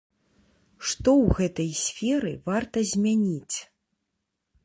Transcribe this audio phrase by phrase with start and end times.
[0.91, 3.57] Што ў гэтай сферы варта змяніць?